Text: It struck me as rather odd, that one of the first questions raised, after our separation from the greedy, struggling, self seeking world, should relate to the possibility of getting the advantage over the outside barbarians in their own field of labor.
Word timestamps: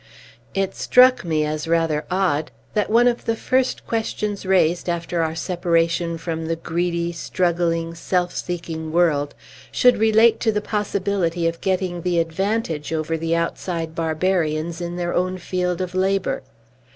It 0.55 0.73
struck 0.73 1.23
me 1.23 1.45
as 1.45 1.67
rather 1.67 2.05
odd, 2.09 2.49
that 2.73 2.89
one 2.89 3.07
of 3.07 3.25
the 3.25 3.35
first 3.35 3.85
questions 3.85 4.47
raised, 4.47 4.89
after 4.89 5.21
our 5.21 5.35
separation 5.35 6.17
from 6.17 6.47
the 6.47 6.55
greedy, 6.55 7.11
struggling, 7.11 7.93
self 7.93 8.35
seeking 8.35 8.91
world, 8.91 9.35
should 9.71 9.97
relate 9.99 10.39
to 10.39 10.51
the 10.51 10.59
possibility 10.59 11.47
of 11.47 11.61
getting 11.61 12.01
the 12.01 12.17
advantage 12.17 12.91
over 12.91 13.15
the 13.15 13.35
outside 13.35 13.93
barbarians 13.93 14.81
in 14.81 14.95
their 14.95 15.13
own 15.13 15.37
field 15.37 15.81
of 15.81 15.93
labor. 15.93 16.41